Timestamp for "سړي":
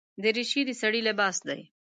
0.81-1.01